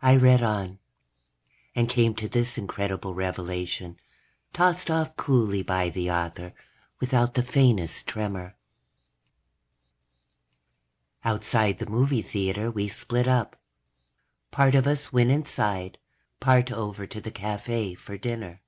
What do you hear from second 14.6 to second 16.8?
of us went inside, part